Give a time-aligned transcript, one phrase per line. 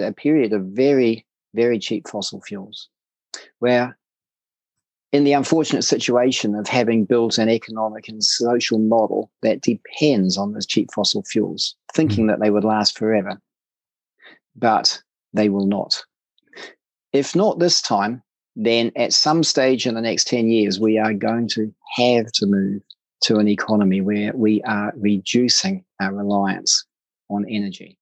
[0.00, 2.88] a period of very, very cheap fossil fuels,
[3.58, 3.98] where
[5.12, 10.52] in the unfortunate situation of having built an economic and social model that depends on
[10.52, 12.28] those cheap fossil fuels, thinking mm.
[12.28, 13.40] that they would last forever,
[14.54, 15.00] but
[15.32, 16.02] they will not.
[17.12, 18.22] If not this time,
[18.54, 22.46] then at some stage in the next 10 years, we are going to have to
[22.46, 22.82] move
[23.22, 26.84] to an economy where we are reducing our reliance
[27.30, 27.98] on energy.